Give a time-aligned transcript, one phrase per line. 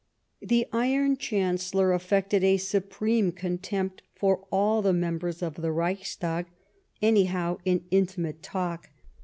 [0.41, 6.47] The Iron Chancellor affected a supreme contempt for all the members of the Reichstag,
[7.03, 8.89] anyhow in intimate talk.